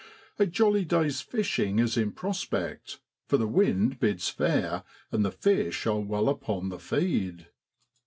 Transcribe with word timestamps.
A 0.39 0.47
jolly 0.47 0.83
day's 0.83 1.21
fishing 1.21 1.77
is 1.77 1.95
in 1.95 2.11
pros 2.11 2.43
pect, 2.43 2.99
for 3.27 3.37
the 3.37 3.45
wind 3.47 3.99
bids 3.99 4.29
fair 4.29 4.83
and 5.11 5.23
the 5.23 5.29
fish 5.31 5.85
are 5.85 5.99
well 5.99 6.27
upon 6.27 6.69
the 6.69 6.79
feed. 6.79 7.49